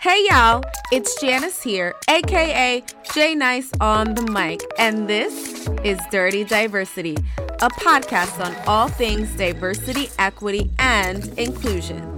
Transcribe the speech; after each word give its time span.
Hey 0.00 0.28
y'all, 0.30 0.62
it's 0.92 1.20
Janice 1.20 1.60
here, 1.60 1.92
aka 2.08 2.84
J 3.12 3.34
Nice 3.34 3.72
on 3.80 4.14
the 4.14 4.22
mic, 4.30 4.60
and 4.78 5.08
this 5.08 5.66
is 5.82 5.98
Dirty 6.12 6.44
Diversity, 6.44 7.16
a 7.36 7.68
podcast 7.68 8.38
on 8.38 8.54
all 8.68 8.86
things 8.86 9.34
diversity, 9.34 10.08
equity, 10.20 10.70
and 10.78 11.26
inclusion. 11.36 12.16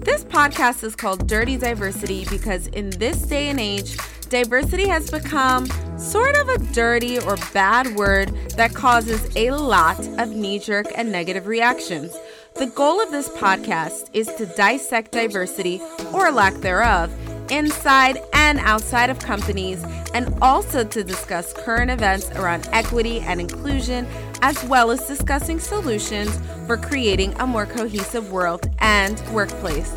This 0.00 0.24
podcast 0.24 0.84
is 0.84 0.94
called 0.94 1.26
Dirty 1.26 1.56
Diversity 1.56 2.26
because 2.26 2.66
in 2.66 2.90
this 2.90 3.22
day 3.22 3.48
and 3.48 3.58
age, 3.58 3.96
diversity 4.28 4.86
has 4.86 5.10
become 5.10 5.64
sort 5.98 6.36
of 6.36 6.50
a 6.50 6.58
dirty 6.74 7.18
or 7.20 7.36
bad 7.54 7.96
word 7.96 8.28
that 8.56 8.74
causes 8.74 9.34
a 9.36 9.52
lot 9.52 9.98
of 10.18 10.28
knee 10.28 10.58
jerk 10.58 10.86
and 10.94 11.10
negative 11.10 11.46
reactions. 11.46 12.14
The 12.58 12.68
goal 12.68 13.02
of 13.02 13.10
this 13.10 13.28
podcast 13.28 14.08
is 14.14 14.28
to 14.36 14.46
dissect 14.46 15.12
diversity, 15.12 15.78
or 16.14 16.32
lack 16.32 16.54
thereof, 16.54 17.12
inside 17.50 18.16
and 18.32 18.58
outside 18.60 19.10
of 19.10 19.18
companies, 19.18 19.84
and 20.14 20.32
also 20.40 20.82
to 20.82 21.04
discuss 21.04 21.52
current 21.52 21.90
events 21.90 22.30
around 22.30 22.66
equity 22.72 23.20
and 23.20 23.42
inclusion, 23.42 24.06
as 24.40 24.64
well 24.64 24.90
as 24.90 25.06
discussing 25.06 25.60
solutions 25.60 26.40
for 26.66 26.78
creating 26.78 27.34
a 27.40 27.46
more 27.46 27.66
cohesive 27.66 28.32
world 28.32 28.70
and 28.78 29.20
workplace. 29.34 29.94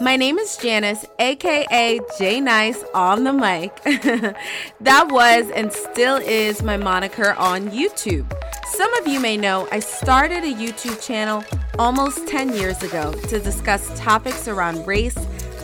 My 0.00 0.14
name 0.14 0.38
is 0.38 0.56
Janice, 0.56 1.04
aka 1.18 1.98
J 2.18 2.40
Nice 2.40 2.84
on 2.94 3.24
the 3.24 3.32
mic. 3.32 3.74
that 4.80 5.08
was 5.10 5.50
and 5.50 5.72
still 5.72 6.18
is 6.18 6.62
my 6.62 6.76
moniker 6.76 7.32
on 7.32 7.70
YouTube. 7.70 8.32
Some 8.66 8.92
of 8.94 9.08
you 9.08 9.20
may 9.20 9.36
know 9.36 9.68
I 9.70 9.80
started 9.80 10.42
a 10.44 10.52
YouTube 10.52 11.04
channel 11.04 11.44
almost 11.78 12.28
10 12.28 12.54
years 12.54 12.82
ago 12.82 13.12
to 13.12 13.40
discuss 13.40 13.98
topics 13.98 14.46
around 14.46 14.86
race 14.86 15.16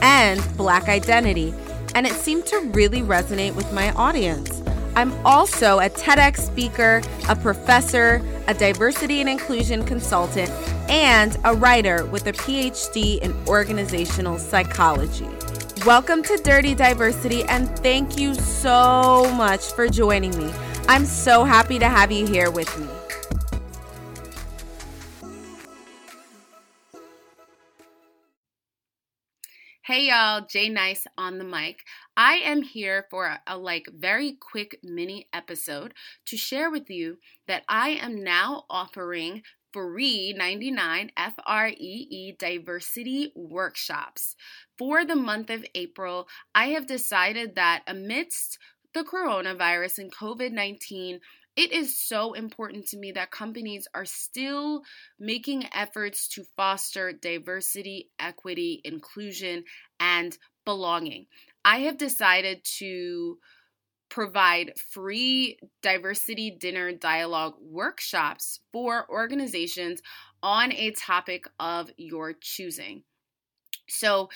and 0.02 0.42
black 0.56 0.88
identity, 0.88 1.54
and 1.94 2.06
it 2.06 2.12
seemed 2.12 2.46
to 2.46 2.58
really 2.72 3.02
resonate 3.02 3.54
with 3.54 3.72
my 3.72 3.92
audience. 3.92 4.62
I'm 4.96 5.12
also 5.24 5.78
a 5.78 5.88
TEDx 5.88 6.38
speaker, 6.38 7.00
a 7.28 7.36
professor, 7.36 8.22
a 8.48 8.54
diversity 8.54 9.20
and 9.20 9.28
inclusion 9.28 9.84
consultant, 9.84 10.50
and 10.88 11.38
a 11.44 11.54
writer 11.54 12.04
with 12.06 12.26
a 12.26 12.32
PhD 12.32 13.18
in 13.20 13.32
organizational 13.46 14.38
psychology. 14.38 15.28
Welcome 15.86 16.22
to 16.24 16.36
Dirty 16.38 16.74
Diversity, 16.74 17.44
and 17.44 17.68
thank 17.78 18.18
you 18.18 18.34
so 18.34 19.32
much 19.36 19.72
for 19.72 19.88
joining 19.88 20.36
me. 20.36 20.52
I'm 20.88 21.06
so 21.06 21.44
happy 21.44 21.78
to 21.78 21.88
have 21.88 22.10
you 22.10 22.26
here 22.26 22.50
with 22.50 22.76
me. 22.78 22.88
Hey 29.90 30.06
y'all, 30.06 30.46
J 30.48 30.68
Nice 30.68 31.04
on 31.18 31.38
the 31.38 31.44
mic. 31.44 31.80
I 32.16 32.34
am 32.34 32.62
here 32.62 33.06
for 33.10 33.38
a, 33.44 33.58
like 33.58 33.88
very 33.92 34.36
quick 34.38 34.78
mini 34.84 35.26
episode 35.32 35.94
to 36.26 36.36
share 36.36 36.70
with 36.70 36.88
you 36.88 37.18
that 37.48 37.64
I 37.68 37.88
am 38.00 38.22
now 38.22 38.66
offering 38.70 39.42
free 39.72 40.32
99 40.32 41.10
FREE 41.16 42.36
diversity 42.38 43.32
workshops. 43.34 44.36
For 44.78 45.04
the 45.04 45.16
month 45.16 45.50
of 45.50 45.64
April, 45.74 46.28
I 46.54 46.66
have 46.66 46.86
decided 46.86 47.56
that 47.56 47.82
amidst 47.88 48.58
the 48.94 49.02
coronavirus 49.02 49.98
and 49.98 50.14
COVID 50.14 50.52
19, 50.52 51.18
it 51.60 51.72
is 51.72 51.94
so 51.94 52.32
important 52.32 52.86
to 52.86 52.96
me 52.96 53.12
that 53.12 53.30
companies 53.30 53.86
are 53.92 54.06
still 54.06 54.82
making 55.18 55.68
efforts 55.74 56.26
to 56.28 56.44
foster 56.56 57.12
diversity, 57.12 58.08
equity, 58.18 58.80
inclusion, 58.82 59.64
and 60.00 60.38
belonging. 60.64 61.26
I 61.62 61.80
have 61.80 61.98
decided 61.98 62.64
to 62.78 63.36
provide 64.08 64.72
free 64.78 65.58
diversity 65.82 66.50
dinner 66.50 66.92
dialogue 66.92 67.56
workshops 67.60 68.60
for 68.72 69.06
organizations 69.10 70.00
on 70.42 70.72
a 70.72 70.92
topic 70.92 71.44
of 71.60 71.90
your 71.98 72.32
choosing. 72.40 73.02
So, 73.86 74.30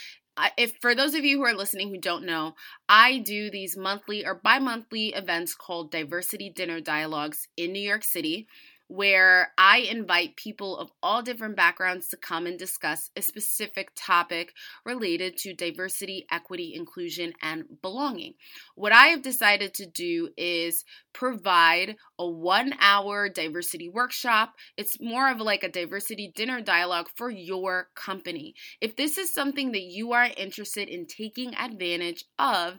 if 0.56 0.76
for 0.80 0.94
those 0.94 1.14
of 1.14 1.24
you 1.24 1.38
who 1.38 1.44
are 1.44 1.54
listening 1.54 1.90
who 1.90 1.98
don't 1.98 2.24
know, 2.24 2.54
I 2.88 3.18
do 3.18 3.50
these 3.50 3.76
monthly 3.76 4.24
or 4.24 4.34
bi-monthly 4.34 5.08
events 5.08 5.54
called 5.54 5.90
Diversity 5.90 6.50
Dinner 6.50 6.80
Dialogues 6.80 7.48
in 7.56 7.72
New 7.72 7.82
York 7.82 8.04
City 8.04 8.46
where 8.88 9.52
I 9.56 9.78
invite 9.78 10.36
people 10.36 10.76
of 10.76 10.90
all 11.02 11.22
different 11.22 11.56
backgrounds 11.56 12.08
to 12.08 12.16
come 12.16 12.46
and 12.46 12.58
discuss 12.58 13.10
a 13.16 13.22
specific 13.22 13.90
topic 13.96 14.52
related 14.84 15.36
to 15.38 15.54
diversity, 15.54 16.26
equity, 16.30 16.74
inclusion, 16.74 17.32
and 17.42 17.64
belonging. 17.80 18.34
What 18.74 18.92
I 18.92 19.06
have 19.06 19.22
decided 19.22 19.74
to 19.74 19.86
do 19.86 20.28
is 20.36 20.84
provide 21.12 21.96
a 22.18 22.28
one 22.28 22.74
hour 22.80 23.28
diversity 23.28 23.88
workshop. 23.88 24.54
It's 24.76 25.00
more 25.00 25.30
of 25.30 25.40
like 25.40 25.64
a 25.64 25.70
diversity 25.70 26.32
dinner 26.34 26.60
dialogue 26.60 27.08
for 27.14 27.30
your 27.30 27.88
company. 27.94 28.54
If 28.80 28.96
this 28.96 29.18
is 29.18 29.32
something 29.32 29.72
that 29.72 29.82
you 29.82 30.12
are 30.12 30.28
interested 30.36 30.88
in 30.88 31.06
taking 31.06 31.54
advantage 31.54 32.24
of, 32.38 32.78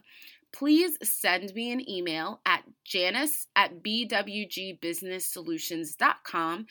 please 0.58 0.98
send 1.02 1.54
me 1.54 1.70
an 1.70 1.86
email 1.88 2.40
at 2.46 2.64
janice 2.84 3.46
at 3.54 3.82
bwgbusinesssolutions.com. 3.82 6.66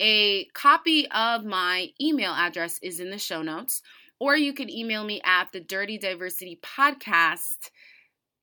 A 0.00 0.44
copy 0.46 1.08
of 1.10 1.44
my 1.44 1.88
email 2.00 2.32
address 2.32 2.78
is 2.82 2.98
in 3.00 3.10
the 3.10 3.18
show 3.18 3.42
notes, 3.42 3.82
or 4.18 4.36
you 4.36 4.52
can 4.52 4.68
email 4.68 5.04
me 5.04 5.20
at 5.24 5.52
the 5.52 5.60
Dirty 5.60 5.96
Diversity 5.96 6.58
Podcast 6.62 7.70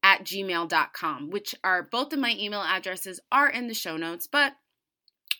at 0.01 0.23
gmail.com, 0.23 1.29
which 1.29 1.53
are 1.63 1.83
both 1.83 2.13
of 2.13 2.19
my 2.19 2.35
email 2.39 2.61
addresses 2.61 3.19
are 3.31 3.49
in 3.49 3.67
the 3.67 3.73
show 3.73 3.97
notes, 3.97 4.27
but 4.27 4.53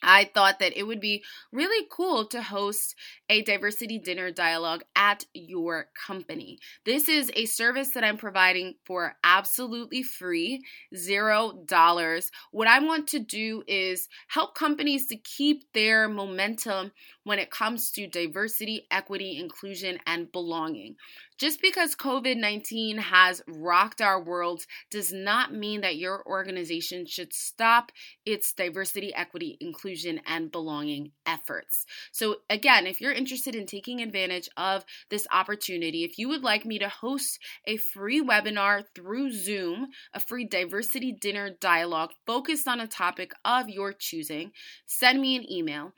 I 0.02 0.30
thought 0.32 0.58
that 0.60 0.76
it 0.76 0.86
would 0.86 1.00
be 1.00 1.24
really 1.52 1.86
cool 1.90 2.26
to 2.26 2.42
host 2.42 2.94
a 3.28 3.42
diversity 3.42 3.98
dinner 3.98 4.30
dialogue 4.30 4.82
at 4.96 5.24
your 5.34 5.88
company. 6.06 6.58
This 6.84 7.08
is 7.08 7.30
a 7.34 7.46
service 7.46 7.90
that 7.90 8.04
I'm 8.04 8.16
providing 8.16 8.74
for 8.84 9.14
absolutely 9.24 10.02
free, 10.02 10.62
zero 10.96 11.62
dollars. 11.66 12.30
What 12.50 12.68
I 12.68 12.80
want 12.80 13.08
to 13.08 13.18
do 13.18 13.62
is 13.66 14.08
help 14.28 14.54
companies 14.54 15.06
to 15.06 15.16
keep 15.16 15.72
their 15.72 16.08
momentum 16.08 16.92
when 17.24 17.38
it 17.38 17.50
comes 17.50 17.90
to 17.92 18.06
diversity, 18.06 18.86
equity, 18.90 19.38
inclusion, 19.38 19.98
and 20.06 20.32
belonging. 20.32 20.96
Just 21.38 21.62
because 21.62 21.94
COVID 21.94 22.36
19 22.36 22.98
has 22.98 23.42
rocked 23.46 24.00
our 24.00 24.20
world 24.20 24.66
does 24.90 25.12
not 25.12 25.54
mean 25.54 25.82
that 25.82 25.96
your 25.96 26.26
organization 26.26 27.06
should 27.06 27.32
stop 27.32 27.92
its 28.26 28.52
diversity, 28.52 29.14
equity, 29.14 29.56
inclusion, 29.88 30.20
and 30.26 30.52
belonging 30.52 31.12
efforts. 31.26 31.86
So, 32.12 32.36
again, 32.50 32.86
if 32.86 33.00
you're 33.00 33.12
interested 33.12 33.54
in 33.54 33.66
taking 33.66 34.00
advantage 34.00 34.48
of 34.56 34.84
this 35.10 35.26
opportunity, 35.32 36.04
if 36.04 36.18
you 36.18 36.28
would 36.28 36.42
like 36.42 36.64
me 36.64 36.78
to 36.78 36.88
host 36.88 37.38
a 37.66 37.76
free 37.78 38.22
webinar 38.22 38.84
through 38.94 39.32
Zoom, 39.32 39.88
a 40.12 40.20
free 40.20 40.44
diversity 40.44 41.12
dinner 41.12 41.50
dialogue 41.60 42.10
focused 42.26 42.68
on 42.68 42.80
a 42.80 42.86
topic 42.86 43.32
of 43.44 43.68
your 43.68 43.92
choosing, 43.92 44.52
send 44.86 45.20
me 45.20 45.36
an 45.36 45.50
email 45.50 45.92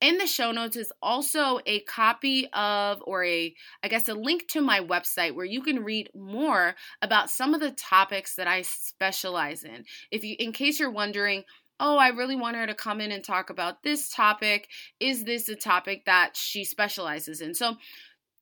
in 0.00 0.16
the 0.18 0.26
show 0.28 0.52
notes 0.52 0.76
is 0.76 0.92
also 1.02 1.58
a 1.66 1.80
copy 1.80 2.48
of 2.52 3.02
or 3.04 3.24
a 3.24 3.52
i 3.82 3.88
guess 3.88 4.08
a 4.08 4.14
link 4.14 4.46
to 4.46 4.60
my 4.60 4.78
website 4.78 5.34
where 5.34 5.44
you 5.44 5.60
can 5.60 5.82
read 5.82 6.08
more 6.14 6.76
about 7.02 7.30
some 7.30 7.52
of 7.52 7.60
the 7.60 7.72
topics 7.72 8.36
that 8.36 8.46
i 8.46 8.62
specialize 8.62 9.64
in 9.64 9.84
if 10.12 10.22
you 10.22 10.36
in 10.38 10.52
case 10.52 10.78
you're 10.78 10.88
wondering 10.88 11.42
oh 11.80 11.96
i 11.96 12.08
really 12.08 12.36
want 12.36 12.56
her 12.56 12.66
to 12.66 12.74
come 12.74 13.00
in 13.00 13.12
and 13.12 13.24
talk 13.24 13.50
about 13.50 13.82
this 13.82 14.08
topic. 14.08 14.68
Is 15.00 15.24
this 15.24 15.48
a 15.48 15.56
topic 15.56 16.04
that 16.06 16.36
she 16.36 16.64
specializes 16.64 17.40
in? 17.40 17.54
So 17.54 17.76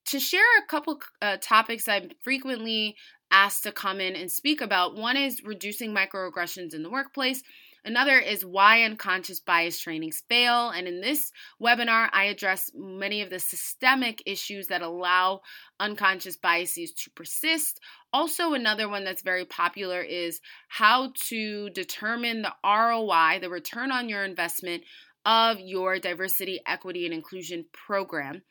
to 0.06 0.20
share 0.20 0.58
a 0.62 0.66
couple 0.66 1.00
uh, 1.20 1.36
topics 1.41 1.88
i'm 1.88 2.10
frequently 2.22 2.97
asked 3.30 3.65
to 3.65 3.72
come 3.72 4.00
in 4.00 4.15
and 4.15 4.30
speak 4.30 4.60
about 4.60 4.94
one 4.94 5.16
is 5.16 5.42
reducing 5.44 5.92
microaggressions 5.92 6.74
in 6.74 6.83
the 6.83 6.91
workplace 6.91 7.42
Another 7.86 8.18
is 8.18 8.44
why 8.44 8.83
unconscious 8.83 9.38
bias 9.38 9.78
trainings 9.78 10.24
fail. 10.28 10.71
And 10.71 10.88
in 10.88 11.00
this 11.00 11.30
webinar, 11.62 12.09
I 12.12 12.24
address 12.24 12.72
many 12.74 13.22
of 13.22 13.30
the 13.30 13.38
systemic 13.38 14.24
issues 14.27 14.66
that 14.66 14.83
allow 14.83 15.42
unconscious 15.78 16.36
biases 16.36 16.92
to 16.94 17.10
persist. 17.10 17.80
Also, 18.12 18.54
another 18.54 18.88
one 18.88 19.04
that's 19.04 19.22
very 19.22 19.44
popular 19.44 20.00
is 20.00 20.41
how 20.66 21.12
to 21.28 21.71
determine 21.71 22.42
the 22.42 22.54
ROI, 22.65 23.38
the 23.41 23.50
return 23.50 23.92
on 23.92 24.09
your 24.09 24.24
investment 24.24 24.83
of 25.24 25.60
your 25.60 26.00
diversity, 26.00 26.60
equity, 26.66 27.04
and 27.04 27.15
inclusion 27.15 27.66
program. 27.72 28.42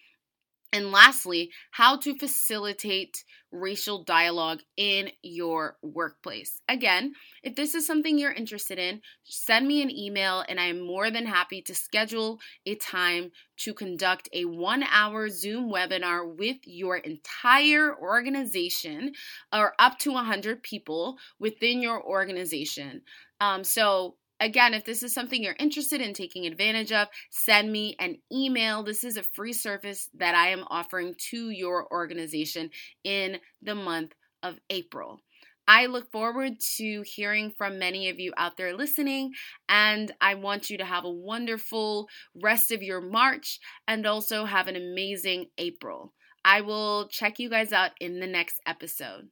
And 0.76 0.92
lastly, 0.92 1.52
how 1.72 1.96
to 2.00 2.18
facilitate 2.18 3.24
racial 3.50 4.04
dialogue 4.04 4.60
in 4.76 5.10
your 5.22 5.78
workplace. 5.82 6.60
Again, 6.68 7.14
if 7.44 7.56
this 7.56 7.76
is 7.76 7.88
something 7.88 8.18
you're 8.20 8.34
interested 8.34 8.78
in, 8.78 9.00
send 9.24 9.70
me 9.70 9.82
an 9.82 9.90
email 9.90 10.44
and 10.50 10.60
I 10.60 10.66
am 10.66 10.86
more 10.86 11.10
than 11.10 11.28
happy 11.28 11.62
to 11.62 11.74
schedule 11.74 12.40
a 12.66 12.76
time 12.76 13.32
to 13.60 13.74
conduct 13.74 14.28
a 14.34 14.44
one 14.44 14.84
hour 14.84 15.30
Zoom 15.30 15.72
webinar 15.72 16.38
with 16.38 16.58
your 16.66 16.98
entire 16.98 17.98
organization 17.98 19.14
or 19.54 19.76
up 19.80 19.98
to 20.00 20.12
100 20.12 20.62
people 20.62 21.16
within 21.40 21.82
your 21.82 22.04
organization. 22.04 23.04
Um, 23.40 23.64
so, 23.64 24.18
Again, 24.40 24.74
if 24.74 24.84
this 24.84 25.02
is 25.02 25.14
something 25.14 25.42
you're 25.42 25.56
interested 25.58 26.02
in 26.02 26.14
taking 26.14 26.46
advantage 26.46 26.92
of, 26.92 27.08
send 27.30 27.72
me 27.72 27.96
an 28.00 28.18
email. 28.32 28.84
This 28.84 29.04
is 29.04 29.16
a 29.16 29.24
free 29.24 29.54
service 29.54 30.10
that 30.14 30.36
I 30.36 30.50
am 30.50 30.66
offering 30.70 31.16
to 31.30 31.50
your 31.50 31.88
organization 31.92 32.70
in 33.04 33.38
the 33.62 33.76
month 33.76 34.14
of 34.44 34.60
April. 34.70 35.22
I 35.68 35.88
look 35.88 36.12
forward 36.12 36.60
to 36.78 37.04
hearing 37.06 37.52
from 37.58 37.80
many 37.80 38.10
of 38.10 38.20
you 38.20 38.34
out 38.38 38.56
there 38.58 38.76
listening, 38.76 39.32
and 39.68 40.12
I 40.22 40.36
want 40.36 40.70
you 40.70 40.78
to 40.78 40.86
have 40.86 41.06
a 41.06 41.12
wonderful 41.12 42.08
rest 42.40 42.72
of 42.72 42.84
your 42.84 43.02
March 43.02 43.60
and 43.88 44.06
also 44.06 44.46
have 44.46 44.68
an 44.68 44.76
amazing 44.76 45.48
April. 45.58 46.14
I 46.44 46.62
will 46.62 47.08
check 47.08 47.40
you 47.40 47.50
guys 47.50 47.74
out 47.74 47.92
in 48.00 48.20
the 48.20 48.28
next 48.28 48.60
episode. 48.68 49.30